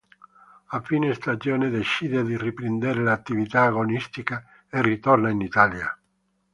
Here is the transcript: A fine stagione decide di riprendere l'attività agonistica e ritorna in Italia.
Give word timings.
A 0.65 0.79
fine 0.81 1.13
stagione 1.13 1.69
decide 1.69 2.23
di 2.23 2.35
riprendere 2.35 3.03
l'attività 3.03 3.65
agonistica 3.65 4.43
e 4.67 4.81
ritorna 4.81 5.29
in 5.29 5.41
Italia. 5.41 5.95